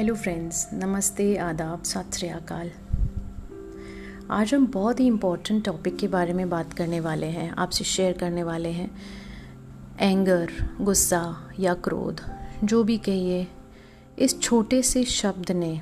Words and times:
Hello 0.00 0.14
friends 0.14 0.70
नमस्ते, 0.72 1.36
आदाब, 1.36 1.82
सत 1.82 2.14
श्री 2.14 2.28
अकाल। 2.28 2.70
आज 4.30 4.54
हम 4.54 4.66
बहुत 4.66 5.00
ही 5.00 5.06
इम्पोर्टेंट 5.06 5.64
टॉपिक 5.64 5.96
के 5.96 6.08
बारे 6.08 6.32
में 6.32 6.50
बात 6.50 6.72
करने 6.72 7.00
वाले 7.00 7.26
हैं, 7.26 7.50
आपसे 7.50 7.84
शेयर 7.84 8.12
करने 8.12 8.42
वाले 8.42 8.68
हैं। 8.68 8.90
एंगर 10.00 10.50
गुस्सा 10.80 11.36
या 11.60 11.74
क्रोध, 11.74 12.20
जो 12.64 12.84
भी 12.84 12.98
कहिए, 12.98 13.48
इस 14.18 14.40
छोटे 14.40 14.82
से 14.82 15.04
शब्द 15.04 15.50
ने, 15.50 15.80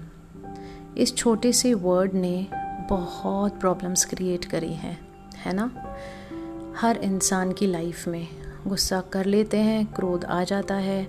इस 0.97 1.17
छोटे 1.17 1.53
से 1.53 1.75
वर्ड 1.75 2.15
ने 2.15 2.47
बहुत 2.91 3.61
प्रॉब्लम्स 3.61 4.05
क्रिएट 4.05 4.45
करी 4.45 4.75
हैं, 4.75 5.09
है 5.37 5.53
ना? 5.53 5.97
हर 6.77 6.97
इंसान 6.97 7.53
की 7.53 7.67
लाइफ 7.67 8.09
में 8.09 8.29
गुस्सा 8.67 9.01
कर 9.01 9.25
लेते 9.25 9.57
हैं, 9.57 9.87
क्रोध 9.87 10.25
आ 10.25 10.45
जाता 10.45 10.75
है 10.75 11.09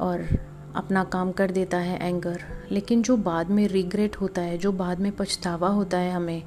और 0.00 0.47
अपना 0.78 1.04
काम 1.04 1.32
कर 1.32 1.50
देता 1.50 1.76
है 1.76 2.08
एंगर 2.08 2.40
लेकिन 2.72 3.02
जो 3.02 3.16
बाद 3.16 3.50
में 3.50 3.68
रिग्रेट 3.68 4.16
होता 4.16 4.42
है, 4.42 4.58
जो 4.58 4.72
बाद 4.72 5.00
में 5.00 5.12
पछतावा 5.12 5.68
होता 5.68 5.98
है 5.98 6.12
हमें, 6.12 6.42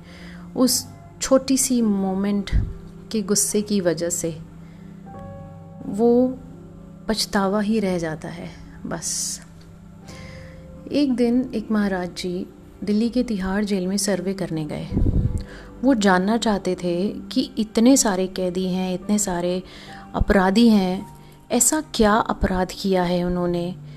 उस 0.55 0.87
छोटी 1.21 1.57
सी 1.57 1.81
मोमेंट 1.81 2.51
के 3.11 3.21
गुस्से 3.21 3.61
की 3.61 3.81
वजह 3.81 4.09
से, 4.09 4.41
वो 5.85 6.37
पछतावा 7.07 7.61
ही 7.61 7.79
रह 7.79 7.97
जाता 7.97 8.27
है, 8.27 8.49
बस. 8.85 9.41
एक 10.91 11.15
दिन 11.15 11.51
एक 11.55 11.71
महाराज 11.71 12.09
जी 12.17 12.47
दिल्ली 12.83 13.09
के 13.09 13.23
तिहाड़ 13.23 13.65
जेल 13.65 13.87
में 13.87 13.97
सर्वे 13.97 14.33
करने 14.33 14.65
गए. 14.65 14.87
वो 15.81 15.93
जानना 15.93 16.37
चाहते 16.37 16.75
थे 16.75 17.09
कि 17.09 17.51
इतने 17.57 17.97
सारे 17.97 18.27
कैदी 18.27 18.67
हैं, 18.67 18.93
इतने 18.93 19.19
सारे 19.19 19.63
अपराधी 20.15 20.69
हैं, 20.69 21.19
ऐसा 21.51 21.83
क्या 21.93 22.13
अपराध 22.13 22.67
किया 22.81 23.03
है 23.03 23.23
उन्होंने? 23.23 23.90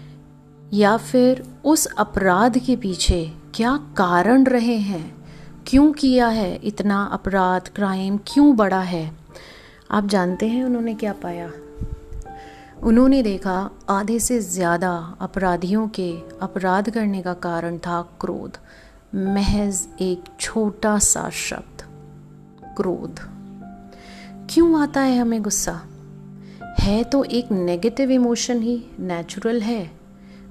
या 0.73 0.97
फिर 0.97 1.45
उस 1.65 1.87
अपराध 1.87 2.59
के 2.59 2.77
पीछे 2.77 3.33
क्या 3.55 3.77
कारण 3.77 4.45
रहे 4.45 4.77
हैं? 4.77 5.25
क्यों 5.67 5.93
किया 5.93 6.29
है 6.29 6.55
इतना 6.57 7.05
अपराध? 7.05 7.69
क्राइम 7.69 8.19
क्यों 8.27 8.57
बढ़ा 8.57 8.81
है? 8.81 9.11
आप 9.91 10.07
जानते 10.07 10.49
हैं 10.49 10.65
उन्होंने 10.65 10.95
क्या 10.95 11.13
पाया? 11.13 11.51
उन्होंने 12.83 13.23
देखा 13.23 13.71
आधे 13.89 14.19
से 14.19 14.41
ज़्यादा 14.41 15.17
अपराधियों 15.21 15.89
के 15.89 16.13
अपराध 16.43 16.91
करने 16.91 17.23
का 17.23 17.35
कारण 17.35 17.79
था 17.79 18.01
क्रोध। 18.21 18.59
महज 19.15 19.89
एक 20.01 20.25
छोटा 20.41 20.99
सा 20.99 21.31
शब्द, 21.31 21.83
क्रोध। 22.77 23.21
क्यों 24.51 24.83
आता 24.83 25.01
है 25.01 25.19
हमें 25.19 25.43
गुस्सा? 25.43 25.81
है 26.81 27.05
तो 27.05 27.25
एक 27.25 27.53
नेगेटिव 27.53 28.11
इमोशन 28.11 28.63
ही 28.63 28.85
नेचुरल 29.01 29.61
है। 29.61 30.04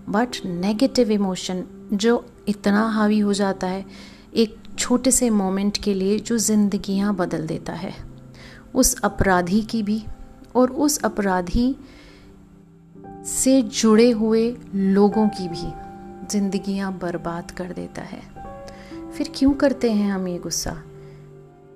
बट 0.09 0.45
नेगेटिव 0.45 1.11
इमोशन 1.11 1.63
जो 1.93 2.25
इतना 2.47 2.87
हावी 2.87 3.19
हो 3.19 3.33
जाता 3.33 3.67
है, 3.67 3.85
एक 4.35 4.57
छोटे 4.77 5.11
से 5.11 5.29
मोमेंट 5.29 5.77
के 5.77 5.93
लिए 5.93 6.19
जो 6.19 6.37
ज़िंदगियाँ 6.37 7.15
बदल 7.15 7.47
देता 7.47 7.73
है। 7.73 7.93
उस 8.75 8.95
अपराधी 9.01 9.61
की 9.61 9.83
भी 9.83 10.03
और 10.55 10.71
उस 10.71 11.03
अपराधी 11.03 11.75
से 13.25 13.61
जुड़े 13.61 14.09
हुए 14.11 14.57
लोगों 14.75 15.27
की 15.29 15.47
भी 15.47 15.71
ज़िंदगियाँ 16.31 16.91
बर्बाद 16.99 17.51
कर 17.51 17.73
देता 17.73 18.01
है। 18.01 18.21
फिर 19.11 19.31
क्यों 19.35 19.53
करते 19.53 19.91
हैं 19.91 20.11
हम 20.11 20.27
ये 20.27 20.37
गुस्सा? 20.37 20.71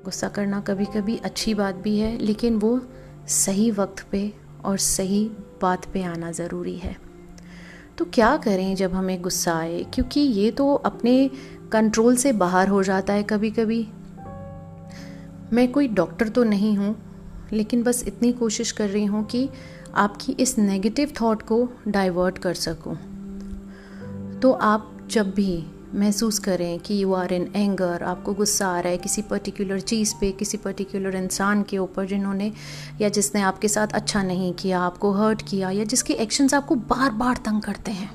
गुस्सा 0.06 0.28
करना 0.28 0.60
कभी 0.62 0.86
कभी 0.86 1.18
अच्छी 1.18 1.54
बात 1.54 1.76
भी 1.76 1.98
है, 1.98 2.18
लेकिन 2.18 2.56
वो 2.56 2.80
सही 3.28 3.72
वक्त 3.72 4.06
पे 4.12 4.34
और 4.66 4.78
सही 4.78 5.32
बात 5.62 5.86
पे 5.86 6.04
आना 6.04 6.32
ज़रूरी 6.32 6.76
है। 6.76 7.07
तो 7.98 8.06
क्या 8.06 8.36
करें 8.38 8.76
जब 8.76 8.94
हमें 8.94 9.22
गुस्सा 9.22 9.54
आए? 9.54 9.84
क्योंकि 9.94 10.20
ये 10.20 10.52
तो 10.52 10.74
अपने 10.74 11.30
कंट्रोल 11.72 12.16
से 12.16 12.32
बाहर 12.34 12.68
हो 12.68 12.84
जाता 12.84 13.14
है 13.14 13.24
कभी 13.24 13.52
कभी 13.52 13.88
मैं 15.54 15.72
कोई 15.72 15.88
डॉक्टर 15.88 16.30
तो 16.30 16.44
नहीं 16.44 16.76
हूँ, 16.78 16.96
लेकिन 17.54 17.84
बस 17.84 18.04
इतनी 18.08 18.32
कोशिश 18.32 18.72
कर 18.72 18.90
रही 18.90 19.06
हूँ 19.06 19.26
कि 19.26 19.50
आपकी 19.96 20.32
इस 20.32 20.58
नेगेटिव 20.58 21.14
थॉट 21.22 21.42
को 21.42 21.68
डाइवर्ट 21.88 22.38
कर 22.38 22.54
सकूँ। 22.54 22.96
तो 24.40 24.52
आप 24.52 24.92
जब 25.10 25.32
भी 25.32 25.64
महसूस 25.96 26.40
करें 26.40 26.80
कि 26.80 27.02
यू 27.04 27.14
आर 27.14 27.34
इन 27.34 27.48
एंगर 27.56 28.04
आपको 28.04 28.34
गुस्सा 28.34 28.68
आ 28.68 28.80
रहा 28.80 28.92
है 28.92 28.98
किसी 28.98 29.22
पर्टिकुलर 29.22 29.80
चीज़ 29.82 30.14
पे, 30.22 30.32
किसी 30.32 30.58
पर्टिकुलर 30.58 31.16
इंसान 31.16 31.64
के 31.64 31.78
ऊपर 31.78 32.06
जिन्होंने 32.06 32.52
या 33.02 33.10
जिसने 33.10 33.42
आपके 33.42 33.68
साथ 33.68 33.94
अच्छा 33.94 34.24
नहीं 34.24 34.54
किया, 34.54 34.80
आपको 34.80 35.12
हर्ट 35.14 35.42
किया 35.50 35.70
या 35.70 35.84
जिसके 35.84 36.14
एक्शंस 36.14 36.54
आपको 36.54 36.76
बार 36.76 37.12
बार 37.12 37.38
तंग 37.38 37.62
करते 37.62 37.92
हैं 37.92 38.10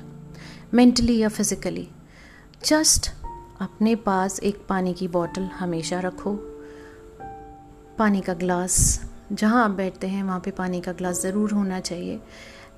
मेंटली 0.73 1.17
या 1.17 1.29
फिज़िकली 1.29 1.87
जस्ट 2.65 3.09
अपने 3.61 3.95
पास 3.95 4.39
एक 4.39 4.65
पानी 4.69 4.93
की 4.93 5.07
बॉटल 5.07 5.49
हमेशा 5.59 5.99
रखो। 5.99 6.33
पानी 7.97 8.21
का 8.21 8.33
ग्लास 8.33 8.77
जहाँ 9.31 9.63
आप 9.63 9.71
बैठते 9.71 10.07
हैं, 10.07 10.23
वहाँ 10.23 10.39
पे 10.39 10.51
पानी 10.51 10.81
का 10.81 10.91
ग्लास 10.91 11.21
ज़रूर 11.21 11.51
होना 11.51 11.79
चाहिए। 11.79 12.19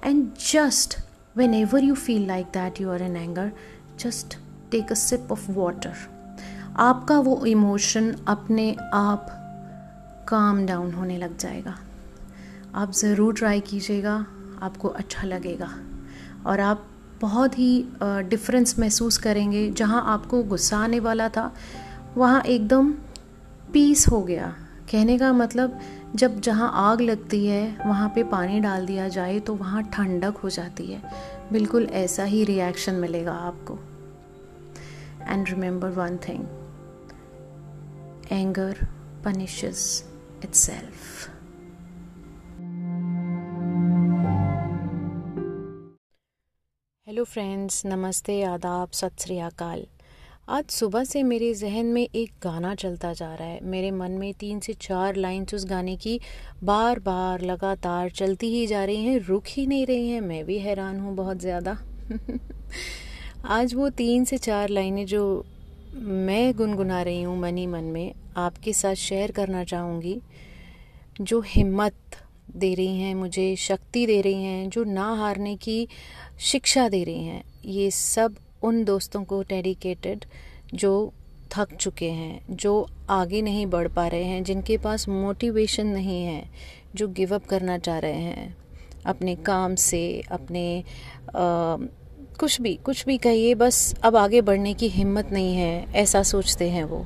And 0.06 0.28
just 0.52 0.98
whenever 1.54 1.84
you 1.84 1.96
feel 1.96 2.26
like 2.28 2.46
that 2.54 2.82
you 2.82 2.90
are 2.92 3.04
in 3.04 3.16
anger 3.16 3.52
just 4.00 4.38
take 4.76 4.92
a 4.92 4.96
sip 4.96 5.32
of 5.32 5.52
water 5.52 5.94
आपका 6.80 7.18
वो 7.20 7.46
इमोशन 7.46 8.12
अपने 8.28 8.76
आप 8.94 9.28
काम 10.30 10.66
डाउन 10.66 10.92
होने 10.94 11.18
लग 11.18 11.38
जाएगा। 11.38 11.76
आप 12.76 12.92
ज़रूर 12.92 13.34
ट्राई 13.34 13.60
कीजिएगा, 13.60 14.16
आपको 14.62 14.88
अच्छा 14.88 15.28
लगेगा। 15.28 15.70
और 16.46 16.60
आप 16.60 16.86
बहुत 17.22 17.58
ही 17.60 17.86
डिफरेंस 18.02 18.78
महसूस 18.80 19.18
करेंगे। 19.18 19.70
जहाँ 19.72 20.04
आपको 20.08 20.44
गुस्सा 20.44 20.78
आने 20.78 21.00
वाला 21.00 21.30
था, 21.30 21.52
वहाँ 22.18 22.42
एकदम 22.42 22.92
पीस 23.74 24.08
हो 24.08 24.22
गया। 24.22 24.54
कहने 24.92 25.18
का 25.18 25.34
मतलब 25.34 25.80
जब 26.16 26.40
जहाँ 26.42 26.72
आग 26.76 27.02
लगती 27.02 27.46
है, 27.48 27.78
वहाँ 27.86 28.10
पे 28.10 28.24
पानी 28.24 28.60
डाल 28.60 28.86
दिया 28.86 29.08
जाए 29.08 29.40
तो 29.40 29.56
वहाँ 29.56 29.84
ठंडक 29.84 30.38
हो 30.38 30.50
जाती 30.50 30.92
है। 30.92 31.02
बिल्कुल 31.54 31.90
ऐसा 31.96 32.24
ही 32.24 32.44
रिएक्शन 32.44 32.96
मिलेगा 32.96 33.34
आपको। 33.34 33.80
And 35.28 35.50
remember 35.50 35.90
one 35.90 36.18
thing. 36.18 36.48
Anger 38.32 38.76
punishes 39.24 40.04
itself. 40.42 41.30
Hello 47.08 47.24
friends 47.24 47.86
नमस्ते, 47.86 48.44
आदाब, 48.44 48.90
सत 48.92 49.12
श्री 49.20 49.40
अकाल। 49.40 49.86
आज 50.50 50.66
सुबह 50.66 51.04
से 51.04 51.24
मेरे 51.24 51.54
जहन 51.54 51.86
में 51.86 52.08
एक 52.16 52.32
गाना 52.44 52.76
चलता 52.76 53.14
जा 53.14 53.34
रहा 53.36 53.48
है। 53.48 53.60
मेरे 53.64 53.92
मन 53.92 54.12
में 54.12 54.34
तीन 54.34 54.60
से 54.60 54.74
चार 54.74 55.16
लाइंस 55.16 55.54
उस 55.54 55.66
गाने 55.66 55.96
की 55.96 56.20
बार 56.64 57.00
बार 57.00 57.42
लगातार 57.42 58.10
चलती 58.10 58.48
ही 58.48 58.68
जा 58.68 58.86
रही 58.86 59.06
हैं, 59.06 59.20
रुक 59.20 59.44
ही 59.48 59.68
नहीं 59.68 59.86
रही 59.86 60.10
हैं। 60.10 60.22
मैं 60.22 60.46
भी 60.46 60.60
हैरान 60.60 61.00
हूँ 61.00 61.16
बहुत 61.16 61.38
ज़्यादा। 61.38 61.78
आज 63.46 63.74
वो 63.76 63.90
तीन 63.90 64.24
से 64.26 64.38
चार 64.38 64.70
लाइनें 64.70 65.06
जो 65.06 65.24
मैं 65.94 66.54
गुनगुना 66.58 67.02
रही 67.02 67.22
हूँ 67.22 67.38
मनी 67.40 67.66
मन 67.68 67.84
में 67.84 68.14
आपके 68.38 68.72
साथ 68.74 68.96
शेयर 68.96 69.32
करना 69.32 69.64
चाहूँगी 69.64 70.18
जो 71.22 71.40
हिम्मत 71.48 72.16
दे 72.56 72.74
रही 72.74 73.00
हैं 73.00 73.14
मुझे 73.16 73.56
शक्ति 73.56 74.06
दे 74.06 74.20
रही 74.22 74.44
हैं 74.44 74.70
जो 74.70 74.84
ना 74.84 75.06
हारने 75.14 75.56
की 75.56 75.88
शिक्षा 76.42 76.88
दे 76.90 77.04
रही 77.04 77.26
हैं 77.26 77.44
ये 77.66 77.90
सब 77.92 78.36
उन 78.64 78.84
दोस्तों 78.84 79.24
को 79.24 79.42
डेडिकेटेड 79.42 80.26
जो 80.74 80.94
थक 81.56 81.76
चुके 81.76 82.10
हैं 82.12 82.56
जो 82.56 82.74
आगे 83.10 83.42
नहीं 83.42 83.66
बढ़ 83.68 83.88
पा 83.88 84.08
रहे 84.08 84.24
हैं 84.24 84.44
जिनके 84.44 84.78
पास 84.78 85.08
मोटिवेशन 85.10 85.88
नहीं 85.88 86.24
है 86.24 86.44
जो 86.96 87.08
गिव 87.12 87.36
अप 87.36 87.46
करना 87.46 87.78
चाह 87.78 88.00
रहे 88.00 88.22
हैं 88.22 88.56
अपने 89.06 89.36
काम 89.36 89.76
से 89.82 90.04
अपने 90.32 90.84
आ, 91.36 91.78
कुछ 92.36 92.60
भी 92.62 92.74
कुछ 92.76 93.06
भी 93.06 93.18
कहिए, 93.18 93.54
बस 93.56 93.96
अब 94.04 94.16
आगे 94.16 94.42
बढ़ने 94.42 94.74
की 94.74 94.88
हिम्मत 94.90 95.32
नहीं 95.32 95.56
है, 95.56 95.86
ऐसा 95.94 96.22
सोचते 96.24 96.70
हैं 96.70 96.84
वो। 96.84 97.06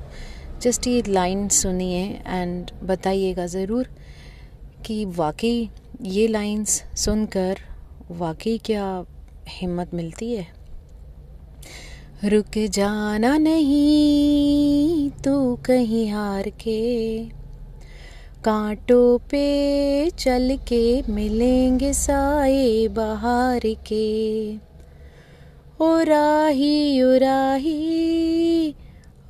जस्ट 0.61 0.87
ये 0.87 1.01
लाइन 1.07 1.47
सुनिए 1.49 2.03
एंड 2.27 2.71
बताइएगा 2.83 3.45
ज़रूर 3.47 3.89
कि 4.85 5.03
वाकई 5.17 5.69
ये 6.01 6.27
लाइंस 6.27 6.83
सुनकर 6.95 7.59
वाकई 8.11 8.57
क्या 8.65 9.05
हिम्मत 9.49 9.93
मिलती 9.93 10.33
है। 10.33 10.47
रुक 12.25 12.57
जाना 12.69 13.37
नहीं 13.37 15.09
तू 15.23 15.55
कहीं 15.65 16.09
हार 16.11 16.49
के, 16.61 17.25
कांटों 18.45 19.17
पे 19.29 20.09
चल 20.09 20.57
के 20.67 21.01
मिलेंगे 21.09 21.93
साए 21.93 22.87
बाहर 22.87 23.61
के। 23.87 24.68
ओराही 25.81 27.01
ओराही 27.03 28.75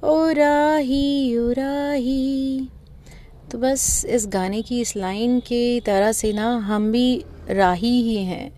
ओराही 0.04 1.38
ओराही 1.38 2.69
तो 3.51 3.57
बस 3.57 4.06
इस 4.06 4.28
गाने 4.28 4.62
की, 4.62 4.80
इस 4.81 4.96
लाइन 4.96 5.40
के 5.40 5.80
तरह 5.80 6.12
से 6.12 6.34
ना 6.34 6.48
हम 6.57 6.92
भी 6.92 7.25
राही 7.50 8.01
ही 8.01 8.16
हैं। 8.16 8.51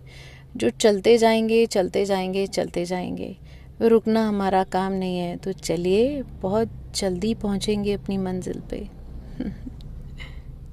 जो 0.56 0.70
चलते 0.70 1.18
जाएँगे 1.18 1.66
चलते 1.66 2.04
जाएँगे 2.04 2.46
चलते 2.46 2.84
जाएँगे। 2.84 3.36
रुकना 3.82 4.26
हमारा 4.28 4.64
काम 4.64 4.92
नहीं 4.92 5.18
है 5.18 5.36
तो 5.36 5.52
चलिए, 5.52 6.22
बहुत 6.22 6.68
जल्दी 6.96 7.34
पहुँचेंगे 7.34 7.92
अपनी 7.92 8.18
मंजिल 8.18 8.60
पे। 8.70 8.88